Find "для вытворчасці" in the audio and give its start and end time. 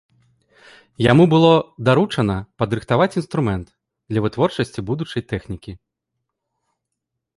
4.15-4.79